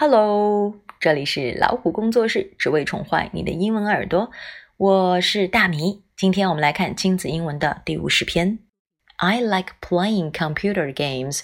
[0.00, 4.30] Hello，这里是老虎工作室，只为宠坏你的英文耳朵。
[4.76, 8.60] 我是大米，今天我们来看金子英文的第五十篇。
[9.16, 11.40] I like playing computer games.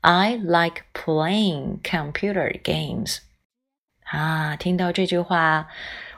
[0.00, 3.18] I like playing computer games.
[4.04, 5.68] 啊，听到这句话，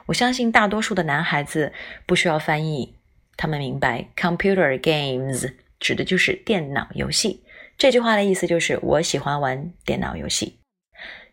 [0.05, 1.73] 我相信大多数的男孩子
[2.05, 2.95] 不需要翻译，
[3.35, 7.43] 他们明白 computer games 指的就是电脑游戏。
[7.77, 10.60] 这句话的意思就是我喜欢玩电脑游戏。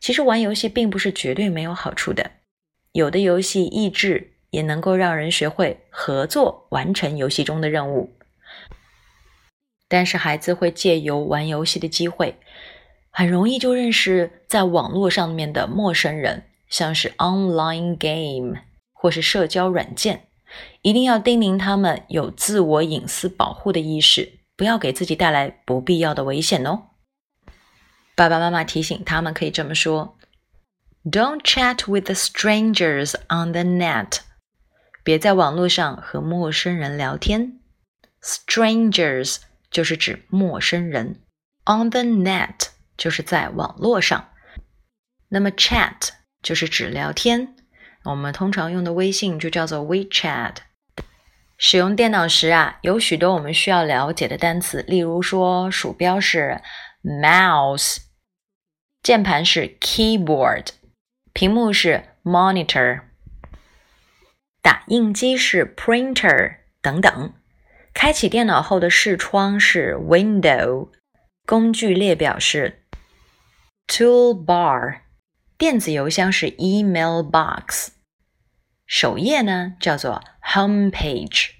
[0.01, 2.31] 其实玩游戏并不是绝对没有好处的，
[2.93, 8.15] 有的游戏益智也能够让人学会合作，完成游戏中的任务。
[9.89, 12.37] 但是孩子会借由玩游戏的机会，
[13.11, 18.61] 很容易就认识在网络上面的陌生人，像是 online game
[18.93, 20.25] 或是社交软件。
[20.81, 26.88] 一定要叮咛他们有自我隐私保护的意识，不要给自己带来不必要的危险哦。
[28.19, 30.19] 爸爸妈妈提醒他们可以这么说
[31.05, 34.19] ：“Don't chat with the strangers on the net。”
[35.05, 37.61] 别在网络上和陌生人聊天。
[38.21, 39.37] Strangers
[39.71, 41.21] 就是指陌生人
[41.65, 44.31] ，on the net 就是在网络上。
[45.29, 46.09] 那么 chat
[46.43, 47.55] 就是指聊天。
[48.03, 50.57] 我们通常用的微信就叫做 WeChat。
[51.57, 56.61] 使用电脑时啊，有许多我们需要了解的单词，例如说，鼠标是
[57.05, 58.08] mouse。
[59.03, 60.69] 键盘是 keyboard，
[61.33, 63.03] 屏幕是 monitor，
[64.61, 67.33] 打印机是 printer 等等。
[67.95, 70.91] 开启电脑后的视窗是 window，
[71.47, 72.85] 工具列表是
[73.87, 75.01] toolbar，
[75.57, 77.91] 电子邮箱是 email box，
[78.87, 81.53] 首页呢叫做 home page。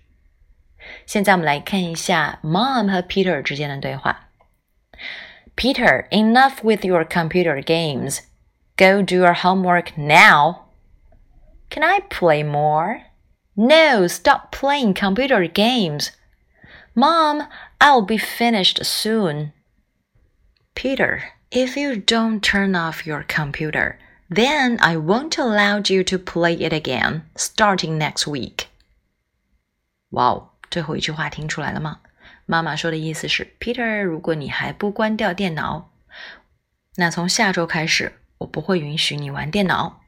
[1.07, 4.29] 现在我们来看一下 mom 和 Peter 之间的对话。
[5.58, 8.22] Peter, enough with your computer games.
[8.76, 10.66] Go do your homework now.
[11.70, 13.04] Can I play more?
[13.56, 16.12] No, stop playing computer games.
[16.96, 17.48] Mom,
[17.80, 19.54] I'll be finished soon.
[20.76, 24.00] Peter, if you don't turn off your computer,
[24.30, 28.70] then I won't allow you to play it again starting next week.
[30.10, 32.00] 哇哦，最后一句话听出来了吗？
[32.51, 35.91] 妈妈说的意思是，Peter，如果你还不关掉电脑，
[36.97, 40.01] 那从下周开始，我不会允许你玩电脑。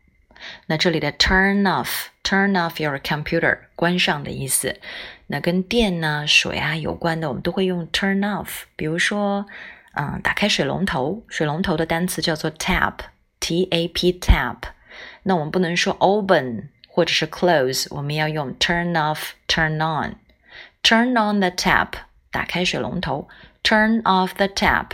[0.65, 4.81] 那这里的 turn off，turn off your computer，关上的意思。
[5.27, 8.62] 那跟电呢、水啊有关的，我们都会用 turn off。
[8.75, 9.45] 比如说，
[9.93, 14.56] 嗯，打开水龙头，水龙头的单词叫做 tap，t a p tap。
[15.25, 21.89] 那我们不能说 open 或者是 close，我们要用 turn off，turn on，turn on the tap。
[22.31, 23.28] 打开水龙头，
[23.63, 24.90] turn off the tap，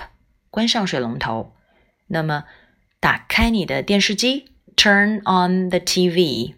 [0.50, 1.56] 关上水龙头。
[2.08, 2.46] 那么，
[3.00, 6.56] 打开你的电视机，turn on the TV，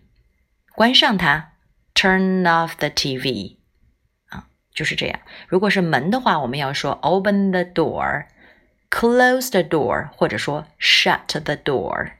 [0.75, 1.51] 关上它，
[1.93, 3.57] turn off the TV。
[4.29, 5.19] 啊，就是这样。
[5.47, 12.11] 如果是门的话，我们要说 open the door，close the door，或者说 shut the door。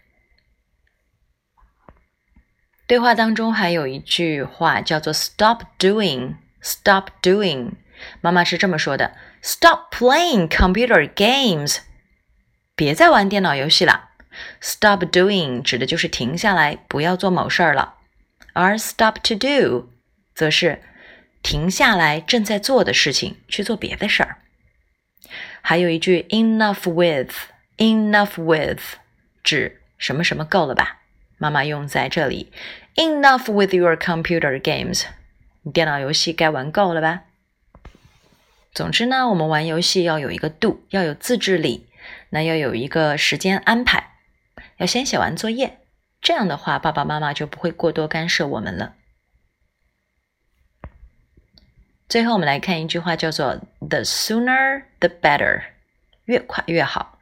[2.85, 7.71] 对话当中还有一句话叫做 stop doing，stop doing。
[8.20, 11.78] 妈妈是这么说的：“Stop playing computer games，
[12.74, 14.10] 别再玩电脑游戏了。
[14.60, 17.96] Stop doing 指的就是停下来，不要做某事儿了。
[18.52, 19.90] 而 stop to do
[20.34, 20.82] 则是
[21.42, 24.38] 停下来正在做的事情，去做别的事儿。
[25.60, 28.80] 还有一句 enough with，enough with
[29.42, 30.98] 指什么什么够了吧？
[31.38, 32.52] 妈妈用在这里
[32.96, 35.04] ：Enough with your computer games，
[35.62, 37.22] 你电脑游戏该玩够了吧？”
[38.78, 41.88] 总之呢，我们玩游戏要有一个度，要有自制力，
[42.30, 44.12] 那要有一个时间安排，
[44.76, 45.80] 要先写完作业，
[46.20, 48.94] 这样的话，爸爸妈妈就不会过多干涉我们了。
[52.08, 55.60] 最后，我们来看一句话，叫做 “the sooner the better”，
[56.26, 57.18] 越快越好。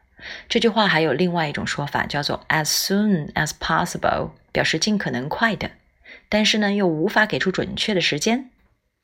[0.51, 5.71] 这句话还有另外一种说法，叫做 “as soon as possible”，表示尽可能快的，
[6.29, 8.51] 但是呢，又无法给出准确的时间。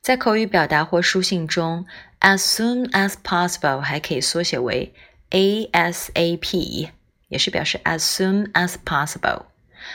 [0.03, 1.85] 在口语表达或书信中
[2.19, 4.93] ，as soon as possible 还可以缩写为
[5.29, 6.89] ASAP，
[7.29, 9.43] 也是表示 as soon as possible。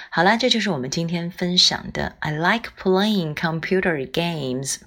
[0.08, 4.78] 好啦，这就是我们今天分享的 I like playing computer games。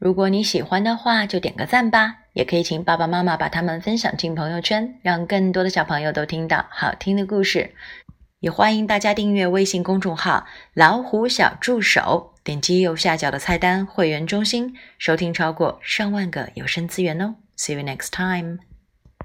[0.00, 7.76] 如果你喜欢的话，就点个赞吧，也可以请爸爸妈妈把它们分享进朋友圈，让更多的小朋友都听到好听的故事。
[8.40, 17.36] 也欢迎大家订阅微信公众号“老虎小助手”，点击右下角的菜单“会员中心”，收听超过上万个有声资源哦。
[17.56, 18.71] See you next time.